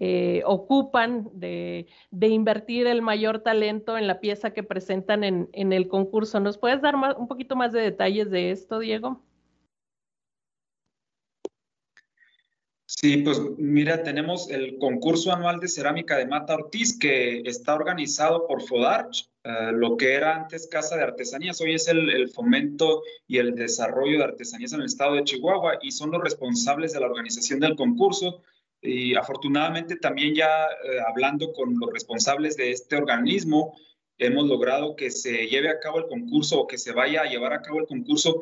eh, 0.00 0.42
ocupan 0.46 1.28
de, 1.34 1.86
invertir 2.10 2.86
el 2.86 3.02
mayor 3.02 3.40
talento 3.40 3.98
en 3.98 4.06
la 4.06 4.18
pieza 4.18 4.54
que 4.54 4.62
presentan 4.62 5.24
en, 5.24 5.72
el 5.72 5.88
concurso. 5.88 6.40
¿Nos 6.40 6.56
puedes 6.56 6.80
dar 6.80 6.94
un 6.96 7.28
poquito 7.28 7.54
más 7.54 7.72
de 7.72 7.82
detalles 7.82 8.30
de 8.30 8.50
esto, 8.50 8.78
Diego? 8.78 9.22
Sí, 13.00 13.18
pues 13.18 13.40
mira, 13.56 14.02
tenemos 14.02 14.50
el 14.50 14.76
concurso 14.78 15.32
anual 15.32 15.60
de 15.60 15.68
cerámica 15.68 16.16
de 16.16 16.26
Mata 16.26 16.54
Ortiz 16.54 16.98
que 16.98 17.40
está 17.44 17.74
organizado 17.74 18.46
por 18.46 18.62
FODARCH, 18.62 19.28
uh, 19.44 19.72
lo 19.72 19.96
que 19.96 20.14
era 20.14 20.34
antes 20.34 20.66
Casa 20.66 20.96
de 20.96 21.04
Artesanías, 21.04 21.60
hoy 21.60 21.74
es 21.74 21.88
el, 21.88 22.28
fomento 22.30 23.02
y 23.28 23.38
el 23.38 23.54
desarrollo 23.54 24.18
de 24.18 24.24
artesanías 24.24 24.72
en 24.72 24.80
el 24.80 24.86
estado 24.86 25.14
de 25.14 25.24
Chihuahua 25.24 25.78
y 25.80 25.92
son 25.92 26.10
los 26.10 26.22
responsables 26.22 26.92
de 26.92 27.00
la 27.00 27.06
organización 27.06 27.60
del 27.60 27.76
concurso. 27.76 28.42
Y 28.82 29.14
afortunadamente 29.14 29.96
también 29.96 30.34
ya 30.34 30.48
uh, 30.48 31.08
hablando 31.10 31.52
con 31.52 31.78
los 31.78 31.92
responsables 31.92 32.56
de 32.56 32.70
este 32.70 32.96
organismo, 32.96 33.76
hemos 34.18 34.46
logrado 34.46 34.96
que 34.96 35.10
se 35.10 35.46
lleve 35.48 35.68
a 35.68 35.80
cabo 35.80 35.98
el 35.98 36.06
concurso 36.06 36.60
o 36.60 36.66
que 36.66 36.78
se 36.78 36.92
vaya 36.92 37.22
a 37.22 37.28
llevar 37.28 37.52
a 37.52 37.62
cabo 37.62 37.80
el 37.80 37.86
concurso 37.86 38.40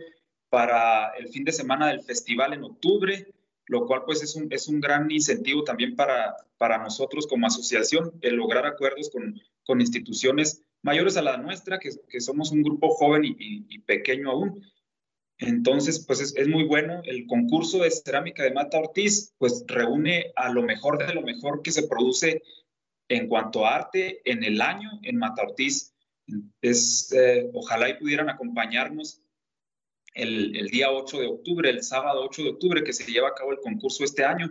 para 0.49 1.12
el 1.18 1.28
fin 1.28 1.45
de 1.45 1.52
semana 1.52 1.88
del 1.88 2.02
festival 2.02 2.52
en 2.52 2.64
octubre 2.64 3.26
lo 3.68 3.87
cual 3.87 4.02
pues 4.04 4.23
es 4.23 4.35
un, 4.35 4.49
es 4.50 4.66
un 4.66 4.80
gran 4.80 5.11
incentivo 5.11 5.62
también 5.62 5.95
para, 5.95 6.37
para 6.57 6.78
nosotros 6.78 7.26
como 7.26 7.47
asociación, 7.47 8.12
el 8.23 8.37
lograr 8.37 8.66
acuerdos 8.66 9.11
con, 9.11 9.40
con 9.64 9.80
instituciones 9.80 10.64
mayores 10.83 11.16
a 11.16 11.23
la 11.23 11.37
nuestra, 11.37 11.78
que, 11.78 11.90
que 12.09 12.21
somos 12.21 12.50
un 12.50 12.62
grupo 12.62 12.88
joven 12.90 13.23
y 13.25 13.78
pequeño 13.80 14.30
aún. 14.30 14.64
Entonces, 15.38 16.04
pues 16.04 16.21
es, 16.21 16.49
muy 16.49 16.64
bueno. 16.64 17.00
El 17.04 17.26
concurso 17.26 17.78
de 17.78 17.90
cerámica 17.90 18.42
de 18.42 18.52
Mata 18.52 18.78
Ortiz, 18.78 19.35
pues 19.38 19.64
reúne 19.66 20.33
a 20.37 20.50
lo 20.50 20.62
mejor 20.62 20.99
de 20.99 21.14
lo 21.14 21.23
mejor 21.23 21.62
que 21.62 21.71
se 21.71 21.87
produce 21.87 22.42
en 23.09 23.28
cuanto 23.28 23.64
a 23.64 23.76
arte 23.76 24.21
en 24.25 24.42
el 24.42 24.61
año 24.61 24.90
en 25.02 25.16
Mata 25.16 25.42
Ortiz. 25.42 25.95
Es, 26.61 27.12
eh, 27.12 27.49
ojalá 27.54 27.88
y 27.88 27.95
pudieran 27.95 28.28
acompañarnos 28.28 29.23
el, 30.14 30.68
día 30.68 30.90
8 30.90 31.21
de 31.21 31.26
octubre, 31.26 31.71
el 31.71 31.83
sábado 31.83 32.25
8 32.25 32.42
de 32.42 32.50
octubre, 32.50 32.83
que 32.83 32.92
se 32.92 33.11
lleva 33.11 33.28
a 33.28 33.35
cabo 33.35 33.52
el 33.52 33.61
concurso 33.61 34.04
este 34.04 34.25
año, 34.25 34.50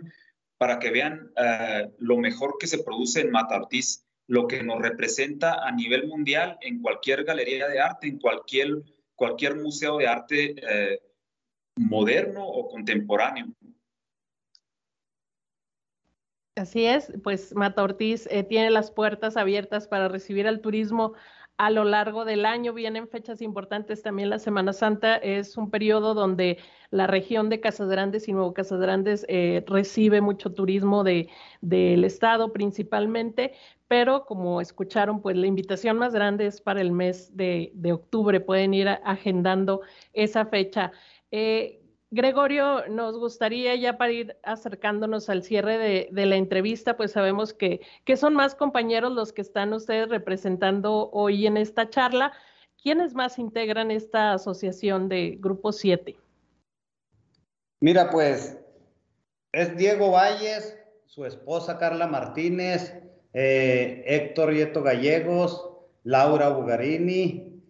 para 0.56 0.78
que 0.78 0.90
vean 0.90 1.30
uh, 1.36 1.92
lo 1.98 2.16
mejor 2.16 2.56
que 2.58 2.66
se 2.66 2.82
produce 2.82 3.20
en 3.20 3.30
Mata 3.30 3.56
Ortiz, 3.56 4.06
lo 4.26 4.46
que 4.46 4.62
nos 4.62 4.80
representa 4.80 5.66
a 5.66 5.70
nivel 5.72 6.06
mundial 6.06 6.58
en 6.60 6.80
cualquier 6.80 7.24
galería 7.24 7.68
de 7.68 7.80
arte, 7.80 8.08
en 8.08 8.18
cualquier, 8.18 8.82
cualquier 9.18 9.56
museo 9.56 9.98
de 9.98 10.06
arte 10.06 10.54
eh, 10.62 11.02
moderno 11.76 12.46
o 12.46 12.68
contemporáneo. 12.68 13.48
Así 16.54 16.86
es, 16.86 17.12
pues 17.24 17.54
Mata 17.54 17.82
Ortiz 17.82 18.28
eh, 18.30 18.44
tiene 18.44 18.70
las 18.70 18.90
puertas 18.92 19.36
abiertas 19.36 19.88
para 19.88 20.08
recibir 20.08 20.46
al 20.46 20.60
turismo 20.60 21.14
a 21.58 21.70
lo 21.70 21.84
largo 21.84 22.24
del 22.24 22.46
año. 22.46 22.72
Vienen 22.72 23.08
fechas 23.08 23.42
importantes 23.42 24.02
también. 24.02 24.30
La 24.30 24.38
Semana 24.38 24.72
Santa 24.72 25.16
es 25.16 25.56
un 25.56 25.70
periodo 25.70 26.14
donde 26.14 26.58
la 26.90 27.06
región 27.06 27.50
de 27.50 27.60
Casas 27.60 27.88
Grandes 27.90 28.28
y 28.28 28.32
Nuevo 28.32 28.54
Casas 28.54 28.80
Grandes 28.80 29.26
eh, 29.28 29.64
recibe 29.66 30.20
mucho 30.20 30.54
turismo 30.54 31.04
de, 31.04 31.28
del 31.60 32.04
Estado 32.04 32.52
principalmente, 32.52 33.52
pero 33.88 34.24
como 34.24 34.60
escucharon, 34.60 35.20
pues 35.20 35.36
la 35.36 35.46
invitación 35.46 35.98
más 35.98 36.14
grande 36.14 36.46
es 36.46 36.60
para 36.60 36.80
el 36.80 36.92
mes 36.92 37.36
de, 37.36 37.72
de 37.74 37.92
octubre. 37.92 38.40
Pueden 38.40 38.72
ir 38.72 38.88
agendando 38.88 39.82
esa 40.12 40.46
fecha. 40.46 40.92
Eh, 41.30 41.77
Gregorio, 42.10 42.88
nos 42.88 43.18
gustaría 43.18 43.74
ya 43.76 43.98
para 43.98 44.12
ir 44.12 44.36
acercándonos 44.42 45.28
al 45.28 45.42
cierre 45.42 46.08
de, 46.10 46.26
la 46.26 46.36
entrevista, 46.36 46.96
pues 46.96 47.12
sabemos 47.12 47.52
que, 47.52 47.80
que, 48.04 48.16
son 48.16 48.34
más 48.34 48.54
compañeros 48.54 49.12
los 49.12 49.32
que 49.32 49.42
están 49.42 49.74
ustedes 49.74 50.08
representando 50.08 51.10
hoy 51.12 51.46
en 51.46 51.58
esta 51.58 51.90
charla. 51.90 52.32
¿Quiénes 52.82 53.12
más 53.12 53.38
integran 53.38 53.90
esta 53.90 54.32
asociación 54.32 55.08
de 55.08 55.36
Grupo 55.38 55.72
7? 55.72 56.16
Mira, 57.80 58.10
pues 58.10 58.58
es 59.52 59.76
Diego 59.76 60.12
Valles, 60.12 60.78
su 61.04 61.26
esposa 61.26 61.78
Carla 61.78 62.06
Martínez, 62.06 62.94
eh, 63.34 64.02
Héctor 64.06 64.50
Rieto 64.50 64.82
Gallegos, 64.82 65.68
Laura 66.04 66.48
Bugarini, 66.48 67.62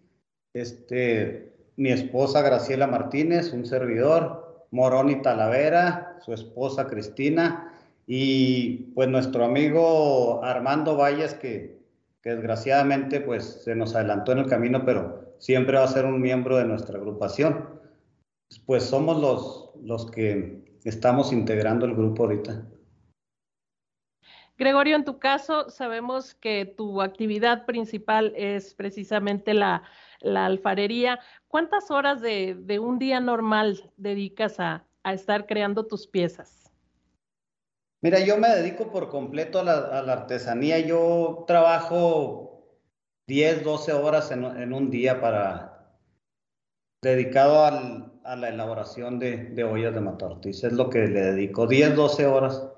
este, 0.54 1.57
mi 1.78 1.92
esposa 1.92 2.42
Graciela 2.42 2.88
Martínez, 2.88 3.52
un 3.52 3.64
servidor, 3.64 4.66
Moroni 4.72 5.22
Talavera, 5.22 6.18
su 6.24 6.32
esposa 6.32 6.88
Cristina, 6.88 7.72
y 8.04 8.92
pues 8.94 9.08
nuestro 9.08 9.44
amigo 9.44 10.42
Armando 10.42 10.96
Valles, 10.96 11.34
que, 11.34 11.78
que, 12.20 12.30
desgraciadamente 12.30 13.20
pues 13.20 13.62
se 13.62 13.76
nos 13.76 13.94
adelantó 13.94 14.32
en 14.32 14.38
el 14.38 14.48
camino, 14.48 14.84
pero 14.84 15.34
siempre 15.38 15.78
va 15.78 15.84
a 15.84 15.88
ser 15.88 16.04
un 16.04 16.20
miembro 16.20 16.56
de 16.56 16.64
nuestra 16.64 16.98
agrupación. 16.98 17.80
Pues 18.66 18.82
somos 18.82 19.20
los, 19.20 19.70
los 19.80 20.10
que 20.10 20.80
estamos 20.82 21.32
integrando 21.32 21.86
el 21.86 21.94
grupo 21.94 22.24
ahorita. 22.24 22.66
Gregorio, 24.56 24.96
en 24.96 25.04
tu 25.04 25.20
caso, 25.20 25.70
sabemos 25.70 26.34
que 26.34 26.66
tu 26.66 27.00
actividad 27.02 27.66
principal 27.66 28.32
es 28.36 28.74
precisamente 28.74 29.54
la, 29.54 29.84
la 30.20 30.46
alfarería. 30.46 31.20
¿Cuántas 31.46 31.90
horas 31.90 32.20
de, 32.20 32.56
de, 32.58 32.78
un 32.78 32.98
día 32.98 33.20
normal 33.20 33.90
dedicas 33.96 34.60
a, 34.60 34.86
a, 35.02 35.12
estar 35.12 35.46
creando 35.46 35.86
tus 35.86 36.06
piezas? 36.06 36.72
Mira, 38.00 38.20
yo 38.20 38.38
me 38.38 38.48
dedico 38.48 38.90
por 38.90 39.08
completo 39.08 39.60
a 39.60 39.64
la, 39.64 39.78
a 39.98 40.02
la 40.02 40.12
artesanía. 40.12 40.78
Yo 40.78 41.44
trabajo 41.46 42.78
10, 43.26 43.64
12 43.64 43.92
horas 43.92 44.30
en, 44.30 44.44
en 44.44 44.72
un 44.72 44.90
día 44.90 45.20
para 45.20 45.78
dedicado 47.02 47.64
al, 47.64 48.12
a 48.24 48.36
la 48.36 48.48
elaboración 48.48 49.18
de, 49.18 49.44
de 49.44 49.64
ollas 49.64 49.94
de 49.94 50.00
matortiz. 50.00 50.64
Es 50.64 50.72
lo 50.72 50.90
que 50.90 51.00
le 51.00 51.20
dedico, 51.20 51.66
10, 51.66 51.94
12 51.94 52.26
horas. 52.26 52.68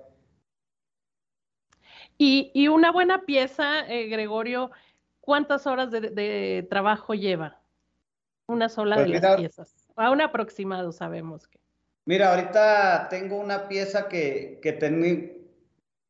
Y, 2.18 2.50
y 2.52 2.68
una 2.68 2.92
buena 2.92 3.24
pieza, 3.24 3.86
eh, 3.88 4.08
Gregorio, 4.08 4.70
¿cuántas 5.30 5.64
horas 5.68 5.92
de, 5.92 6.00
de, 6.00 6.66
trabajo 6.68 7.14
lleva? 7.14 7.60
Una 8.48 8.68
sola 8.68 8.96
pues 8.96 9.06
de 9.06 9.12
mira, 9.12 9.28
las 9.28 9.38
piezas. 9.38 9.88
A 9.94 10.10
un 10.10 10.20
aproximado 10.20 10.90
sabemos 10.90 11.46
que. 11.46 11.60
Mira, 12.04 12.30
ahorita 12.30 13.06
tengo 13.08 13.38
una 13.38 13.68
pieza 13.68 14.08
que, 14.08 14.58
que 14.60 14.72
ten, 14.72 15.38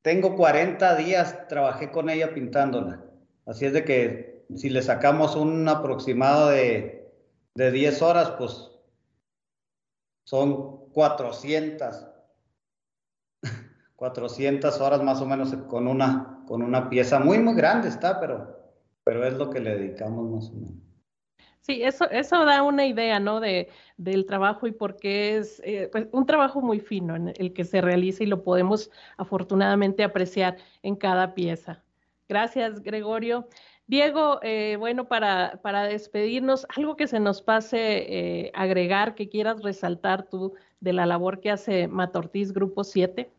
tengo 0.01 0.35
40 0.37 0.97
días, 0.97 1.49
trabajé 1.49 1.91
con 1.91 2.09
ella 2.09 2.33
pintándola. 2.33 3.05
Así 3.45 3.67
es 3.67 3.75
de 3.75 3.85
que 3.85 4.47
si 4.57 4.71
le 4.71 4.81
sacamos 4.81 5.37
un 5.37 5.69
aproximado 5.69 6.49
de, 6.49 7.13
de 7.55 7.71
10 7.73 8.01
horas, 8.01 8.31
pues 8.39 8.71
son 10.25 10.89
400. 10.93 12.07
400 13.97 14.81
horas 14.81 15.03
más 15.03 15.21
o 15.21 15.27
menos 15.27 15.55
con 15.69 15.87
una, 15.87 16.43
con 16.49 16.63
una 16.63 16.89
pieza 16.89 17.19
muy, 17.19 17.39
muy 17.39 17.55
grande 17.55 17.89
está, 17.89 18.19
pero 18.19 18.60
pero 19.05 19.25
es 19.27 19.35
lo 19.35 19.51
que 19.51 19.61
le 19.61 19.77
dedicamos 19.77 20.31
más 20.31 20.51
o 20.51 20.55
menos. 20.55 20.91
Sí, 21.61 21.83
eso, 21.83 22.09
eso 22.11 22.45
da 22.45 22.63
una 22.63 22.87
idea, 22.87 23.21
¿no? 23.21 23.39
De, 23.39 23.69
del 23.97 24.25
trabajo 24.25 24.67
y 24.67 24.73
por 24.73 24.97
qué 24.97 25.37
es 25.37 25.61
eh, 25.65 25.89
pues, 25.93 26.09
un 26.13 26.27
trabajo 26.27 26.61
muy 26.63 26.81
fino 26.81 27.15
en 27.15 27.33
el 27.37 27.53
que 27.53 27.65
se 27.65 27.81
realiza 27.81 28.25
y 28.25 28.27
lo 28.27 28.43
podemos 28.43 28.91
afortunadamente 29.19 30.03
apreciar 30.03 30.57
en 30.83 30.97
cada 30.97 31.35
pieza. 31.35 31.83
Gracias, 32.29 32.81
Gregorio. 32.83 33.47
Diego, 33.87 34.39
eh, 34.43 34.77
bueno, 34.79 35.09
para, 35.09 35.61
para, 35.63 35.83
despedirnos, 35.83 36.67
algo 36.77 36.97
que 36.97 37.09
se 37.09 37.21
nos 37.21 37.43
pase 37.43 38.47
eh, 38.47 38.53
agregar, 38.55 39.15
que 39.15 39.29
quieras 39.29 39.63
resaltar 39.63 40.29
tú 40.29 40.55
de 40.81 40.93
la 40.93 41.07
labor 41.07 41.41
que 41.41 41.51
hace 41.51 41.89
Matortiz 41.89 42.53
Grupo 42.53 42.85
7. 42.85 43.31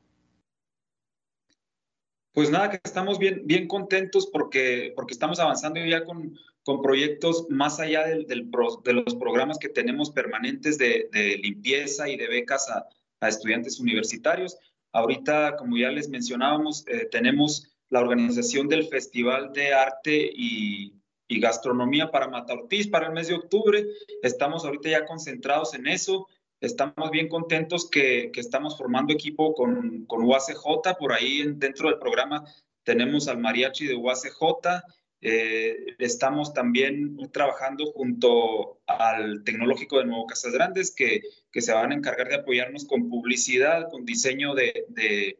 Pues 2.34 2.50
nada, 2.50 2.70
que 2.70 2.80
estamos 2.84 3.20
bien, 3.20 3.42
bien 3.46 3.68
contentos 3.68 4.28
porque, 4.28 4.94
porque 4.96 5.14
estamos 5.14 5.40
avanzando 5.40 5.84
ya 5.86 6.06
con, 6.06 6.38
con 6.64 6.82
proyectos 6.82 7.48
más 7.50 7.80
allá 7.80 8.06
del, 8.06 8.26
del 8.26 8.50
de 8.84 8.94
los 8.94 9.16
programas 9.16 9.58
que 9.60 9.68
tenemos 9.68 10.12
permanentes 10.12 10.78
de, 10.78 11.10
limpieza 11.44 12.08
y 12.08 12.16
de 12.16 12.28
becas 12.28 12.70
a, 12.70 12.86
a, 13.20 13.28
estudiantes 13.28 13.80
universitarios. 13.80 14.58
Ahorita, 14.94 15.56
como 15.58 15.78
ya 15.78 15.90
les 15.90 16.08
mencionábamos, 16.10 16.86
eh, 16.88 17.08
tenemos 17.12 17.68
la 17.90 18.00
organización 18.00 18.70
del 18.70 18.88
Festival 18.88 19.52
de 19.52 19.74
Arte 19.74 20.32
y, 20.34 20.94
y 21.28 21.40
Gastronomía 21.40 22.12
para 22.12 22.30
Mata 22.30 22.54
Ortiz 22.54 22.88
para 22.88 23.08
el 23.08 23.14
mes 23.14 23.28
de 23.28 23.36
octubre. 23.36 23.86
Estamos 24.22 24.64
ahorita 24.64 24.90
ya 24.90 25.06
concentrados 25.06 25.74
en 25.74 25.88
eso. 25.88 26.28
Estamos 26.62 27.10
bien 27.12 27.28
contentos 27.28 27.90
que, 27.90 28.30
que 28.32 28.40
estamos 28.40 28.78
formando 28.78 29.14
equipo 29.14 29.54
con, 29.54 30.06
con 30.06 30.24
UACJ. 30.24 30.96
Por 30.98 31.12
ahí 31.12 31.44
dentro 31.56 31.90
del 31.90 32.00
programa 32.00 32.46
tenemos 32.84 33.28
al 33.28 33.40
mariachi 33.40 33.88
de 33.88 33.96
UACJ. 33.96 34.84
Eh, 35.24 35.76
estamos 36.00 36.54
también 36.54 37.18
trabajando 37.32 37.88
junto 37.88 38.80
al 38.88 39.44
Tecnológico 39.44 40.00
de 40.00 40.06
Nuevo 40.06 40.28
Casas 40.28 40.54
Grandes, 40.54 40.94
que, 40.96 41.22
que 41.52 41.62
se 41.62 41.74
van 41.74 41.92
a 41.92 41.96
encargar 41.96 42.30
de 42.30 42.36
apoyarnos 42.36 42.86
con 42.86 43.10
publicidad, 43.10 43.90
con 43.90 44.06
diseño 44.06 44.54
de, 44.54 44.86
de, 44.90 45.40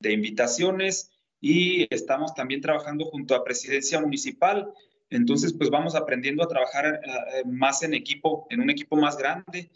de 0.00 0.12
invitaciones 0.12 1.10
y 1.40 1.86
estamos 1.94 2.34
también 2.34 2.60
trabajando 2.60 3.04
junto 3.04 3.34
a 3.34 3.44
Presidencia 3.44 4.00
Municipal 4.00 4.72
entonces, 5.10 5.52
pues 5.52 5.70
vamos 5.70 5.94
aprendiendo 5.94 6.42
a 6.42 6.48
trabajar 6.48 7.00
eh, 7.04 7.42
más 7.46 7.82
en 7.82 7.94
equipo, 7.94 8.46
en 8.50 8.60
un 8.60 8.70
equipo 8.70 8.96
más 8.96 9.16
grande. 9.16 9.70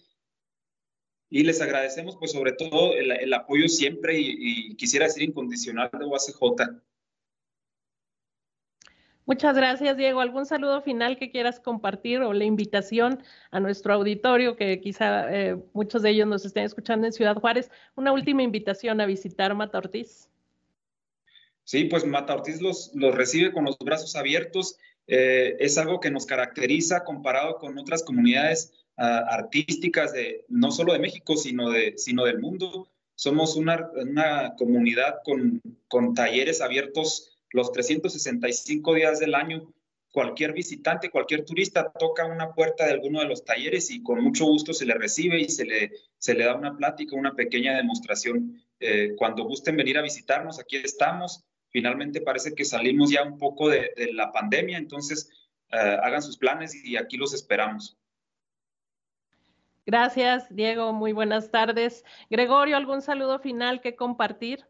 Y 1.31 1.45
les 1.45 1.61
agradecemos, 1.61 2.17
pues, 2.17 2.33
sobre 2.33 2.53
todo 2.53 2.95
el, 2.95 3.33
apoyo 3.33 3.69
siempre 3.69 4.19
y, 4.19 4.75
quisiera 4.75 5.07
decir 5.07 5.23
incondicional 5.23 5.89
de 5.93 6.05
UACJ. 6.05 6.41
Muchas 9.27 9.55
gracias, 9.55 9.97
Diego. 9.97 10.21
¿Algún 10.21 10.45
saludo 10.45 10.83
final 10.83 11.17
que 11.17 11.31
quieras 11.31 11.61
compartir 11.61 12.21
o 12.23 12.33
la 12.33 12.45
invitación 12.45 13.23
a 13.53 13.61
nuestro 13.61 13.95
auditorio, 13.95 14.57
que 14.57 14.81
quizá 14.81 15.33
eh, 15.33 15.57
muchos 15.73 16.03
de 16.03 16.11
ellos 16.11 16.27
nos 16.27 16.45
estén 16.45 16.65
escuchando 16.65 17.07
en 17.07 17.13
Ciudad 17.13 17.37
Juárez? 17.37 17.71
Una 17.95 18.11
última 18.11 18.43
invitación 18.43 19.01
a 19.01 19.07
visitar 19.07 19.55
Mata 19.55 19.79
Ortiz. 19.79 20.29
Sí, 21.63 21.85
pues 21.85 22.05
Mata 22.05 22.35
Ortiz 22.35 22.61
los, 22.61 22.91
los 22.97 23.15
recibe 23.15 23.53
con 23.53 23.67
los 23.67 23.79
brazos 23.79 24.17
abiertos 24.17 24.79
eh, 25.13 25.57
es 25.59 25.77
algo 25.77 25.99
que 25.99 26.11
nos 26.11 26.25
caracteriza 26.25 27.03
comparado 27.03 27.59
con 27.59 27.77
otras 27.79 28.05
comunidades 28.05 28.73
artísticas 29.03 30.13
de 30.13 30.45
no 30.49 30.71
solo 30.71 30.93
de 30.93 30.99
México, 30.99 31.37
sino, 31.37 31.71
de, 31.71 31.95
sino 31.97 32.25
del 32.25 32.39
mundo. 32.39 32.89
Somos 33.15 33.57
una, 33.57 33.91
una 33.95 34.55
comunidad 34.57 35.21
con, 35.25 35.61
con 35.89 36.15
talleres 36.15 36.61
abiertos 36.61 37.33
los 37.51 37.73
365 37.73 38.95
días 38.95 39.19
del 39.19 39.35
año. 39.35 39.73
Cualquier 40.13 40.53
visitante, 40.53 41.11
cualquier 41.11 41.45
turista 41.45 41.93
toca 41.99 42.27
una 42.27 42.53
puerta 42.53 42.85
de 42.85 42.93
alguno 42.93 43.21
de 43.21 43.27
los 43.27 43.45
talleres 43.45 43.91
y 43.91 44.03
con 44.03 44.23
mucho 44.23 44.45
gusto 44.45 44.73
se 44.73 44.87
le 44.87 44.95
recibe 44.95 45.41
y 45.41 45.49
se 45.49 45.65
le, 45.65 45.93
se 46.19 46.35
le 46.35 46.45
da 46.45 46.57
una 46.57 46.77
plática, 46.77 47.17
una 47.17 47.35
pequeña 47.35 47.77
demostración. 47.77 48.61
Eh, 48.81 49.15
cuando 49.17 49.45
gusten 49.45 49.77
venir 49.77 49.99
a 49.99 50.03
visitarnos, 50.03 50.59
aquí 50.59 50.77
estamos 50.77 51.45
finalmente 51.71 52.21
parece 52.21 52.55
que 52.55 52.65
salimos 52.65 53.11
ya 53.11 53.23
un 53.23 53.39
poco 53.39 53.69
de, 53.69 53.93
la 54.13 54.33
pandemia, 54.33 54.79
entonces 54.79 55.31
uh, 55.73 56.03
hagan 56.03 56.23
sus 56.23 56.37
planes 56.37 56.75
y 56.85 56.97
aquí 56.97 57.17
los 57.17 57.33
esperamos. 57.33 57.97
Gracias, 59.87 60.47
Diego. 60.51 60.93
Muy 60.93 61.13
buenas 61.13 61.51
tardes. 61.51 62.05
Gregorio, 62.29 62.77
¿algún 62.77 63.03
saludo 63.03 63.39
final 63.39 63.81
que 63.81 63.97
compartir? 63.97 64.67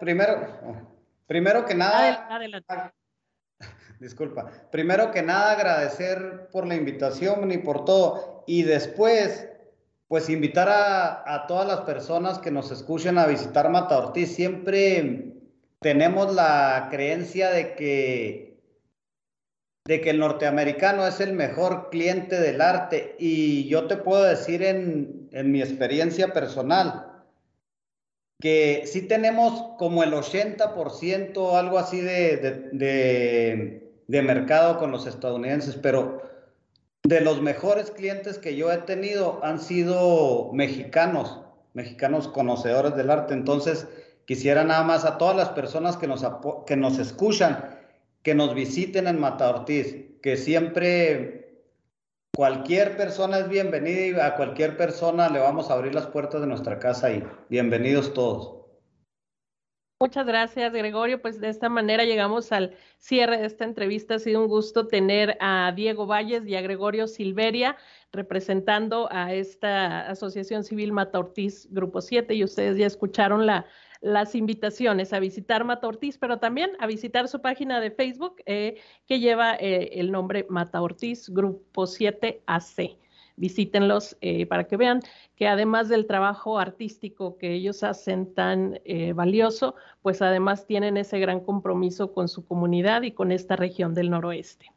Primero, 0.00 0.86
primero 1.26 1.64
que 1.64 1.74
nada. 1.74 2.26
Adelante. 2.30 2.74
Disculpa. 4.00 4.50
Primero 4.70 5.10
que 5.10 5.22
nada, 5.22 5.52
agradecer 5.52 6.48
por 6.52 6.66
la 6.66 6.76
invitación 6.76 7.50
y 7.50 7.58
por 7.58 7.84
todo. 7.84 8.44
Y 8.46 8.62
después, 8.62 9.48
pues 10.06 10.28
invitar 10.30 10.68
a, 10.68 11.34
a, 11.34 11.46
todas 11.46 11.66
las 11.66 11.80
personas 11.80 12.38
que 12.38 12.50
nos 12.50 12.70
escuchen 12.70 13.18
a 13.18 13.26
visitar 13.26 13.68
Mata 13.68 13.98
Ortiz. 13.98 14.34
Siempre 14.34 15.34
tenemos 15.80 16.34
la 16.34 16.88
creencia 16.90 17.50
de 17.50 17.74
que, 17.74 18.57
de 19.88 20.02
que 20.02 20.10
el 20.10 20.18
norteamericano 20.18 21.06
es 21.06 21.18
el 21.18 21.32
mejor 21.32 21.88
cliente 21.88 22.38
del 22.38 22.60
arte 22.60 23.16
y 23.18 23.66
yo 23.68 23.86
te 23.86 23.96
puedo 23.96 24.22
decir 24.22 24.62
en, 24.62 25.30
en 25.32 25.50
mi 25.50 25.62
experiencia 25.62 26.34
personal 26.34 27.06
que 28.38 28.82
sí 28.84 29.00
tenemos 29.00 29.76
como 29.78 30.02
el 30.02 30.12
80%, 30.12 31.58
algo 31.58 31.78
así 31.78 32.02
de, 32.02 32.68
de, 32.70 33.90
de, 34.06 34.22
mercado 34.22 34.76
con 34.76 34.90
los 34.90 35.06
estadounidenses, 35.06 35.76
pero 35.76 36.20
de 37.04 37.22
los 37.22 37.40
mejores 37.40 37.90
clientes 37.90 38.36
que 38.36 38.56
yo 38.56 38.70
he 38.70 38.76
tenido 38.76 39.40
han 39.42 39.58
sido 39.58 40.50
mexicanos, 40.52 41.40
mexicanos 41.72 42.28
conocedores 42.28 42.94
del 42.94 43.08
arte. 43.08 43.32
Entonces, 43.32 43.88
quisiera 44.26 44.64
nada 44.64 44.84
más 44.84 45.06
a 45.06 45.16
todas 45.16 45.34
las 45.34 45.48
personas 45.48 45.96
que 45.96 46.06
nos, 46.06 46.26
que 46.66 46.76
nos 46.76 46.98
escuchan, 46.98 47.77
que 48.22 48.34
nos 48.34 48.54
visiten 48.54 49.06
en 49.06 49.20
Mata 49.20 49.48
Ortiz, 49.48 49.96
que 50.22 50.36
siempre 50.36 51.64
cualquier 52.34 52.96
persona 52.96 53.38
es 53.38 53.48
bienvenida 53.48 54.06
y 54.06 54.20
a 54.20 54.36
cualquier 54.36 54.76
persona 54.76 55.28
le 55.28 55.38
vamos 55.38 55.70
a 55.70 55.74
abrir 55.74 55.94
las 55.94 56.06
puertas 56.06 56.40
de 56.40 56.46
nuestra 56.46 56.78
casa 56.78 57.10
y 57.10 57.24
bienvenidos 57.48 58.12
todos. 58.14 58.58
Muchas 60.00 60.26
gracias, 60.26 60.72
Gregorio. 60.72 61.20
Pues 61.20 61.40
de 61.40 61.48
esta 61.48 61.68
manera 61.68 62.04
llegamos 62.04 62.52
al 62.52 62.76
cierre 62.98 63.38
de 63.38 63.46
esta 63.46 63.64
entrevista. 63.64 64.14
Ha 64.14 64.18
sido 64.20 64.40
un 64.40 64.46
gusto 64.46 64.86
tener 64.86 65.36
a 65.40 65.72
Diego 65.74 66.06
Valles 66.06 66.46
y 66.46 66.54
a 66.54 66.60
Gregorio 66.60 67.08
Silveria 67.08 67.76
representando 68.12 69.08
a 69.10 69.34
esta 69.34 70.08
Asociación 70.08 70.62
Civil 70.62 70.92
Mata 70.92 71.18
Ortiz 71.18 71.66
Grupo 71.72 72.00
7 72.00 72.32
y 72.34 72.44
ustedes 72.44 72.78
ya 72.78 72.86
escucharon 72.86 73.44
la, 73.44 73.66
las 74.00 74.34
invitaciones 74.34 75.12
a 75.12 75.20
visitar 75.20 75.64
Mata 75.64 75.88
Ortiz, 75.88 76.18
pero 76.18 76.38
también 76.38 76.70
a 76.78 76.86
visitar 76.86 77.28
su 77.28 77.40
página 77.40 77.80
de 77.80 77.90
Facebook 77.90 78.36
eh, 78.46 78.80
que 79.06 79.20
lleva 79.20 79.54
eh, 79.54 79.90
el 79.94 80.12
nombre 80.12 80.46
Mata 80.48 80.80
Ortiz 80.80 81.28
Grupo 81.28 81.86
7 81.86 82.42
AC 82.46 82.98
visítenlos 83.38 84.16
eh, 84.20 84.46
para 84.46 84.64
que 84.64 84.76
vean 84.76 85.00
que 85.36 85.48
además 85.48 85.88
del 85.88 86.06
trabajo 86.06 86.58
artístico 86.58 87.38
que 87.38 87.54
ellos 87.54 87.82
hacen 87.82 88.34
tan 88.34 88.80
eh, 88.84 89.12
valioso, 89.12 89.74
pues 90.02 90.20
además 90.20 90.66
tienen 90.66 90.96
ese 90.96 91.18
gran 91.18 91.40
compromiso 91.40 92.12
con 92.12 92.28
su 92.28 92.44
comunidad 92.44 93.02
y 93.02 93.12
con 93.12 93.32
esta 93.32 93.56
región 93.56 93.94
del 93.94 94.10
noroeste. 94.10 94.72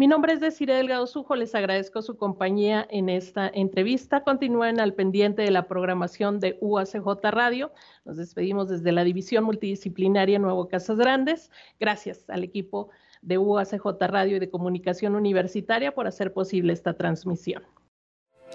Mi 0.00 0.06
nombre 0.06 0.32
es 0.32 0.40
Desiree 0.40 0.76
Delgado 0.76 1.06
Sujo, 1.06 1.36
les 1.36 1.54
agradezco 1.54 2.00
su 2.00 2.16
compañía 2.16 2.86
en 2.88 3.10
esta 3.10 3.50
entrevista. 3.52 4.24
Continúen 4.24 4.80
al 4.80 4.94
pendiente 4.94 5.42
de 5.42 5.50
la 5.50 5.68
programación 5.68 6.40
de 6.40 6.56
UACJ 6.62 7.22
Radio. 7.24 7.70
Nos 8.06 8.16
despedimos 8.16 8.70
desde 8.70 8.92
la 8.92 9.04
División 9.04 9.44
Multidisciplinaria 9.44 10.38
Nuevo 10.38 10.68
Casas 10.68 10.96
Grandes. 10.96 11.50
Gracias 11.78 12.24
al 12.30 12.44
equipo 12.44 12.88
de 13.20 13.36
UACJ 13.36 13.84
Radio 14.00 14.38
y 14.38 14.40
de 14.40 14.48
Comunicación 14.48 15.16
Universitaria 15.16 15.92
por 15.92 16.06
hacer 16.06 16.32
posible 16.32 16.72
esta 16.72 16.94
transmisión. 16.94 17.62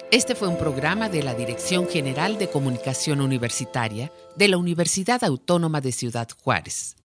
Este 0.10 0.34
fue 0.34 0.48
un 0.48 0.58
programa 0.58 1.10
de 1.10 1.22
la 1.22 1.36
Dirección 1.36 1.88
General 1.88 2.40
de 2.40 2.50
Comunicación 2.50 3.22
Universitaria 3.22 4.12
de 4.36 4.48
la 4.48 4.58
Universidad 4.58 5.24
Autónoma 5.24 5.80
de 5.80 5.92
Ciudad 5.92 6.28
Juárez. 6.44 6.96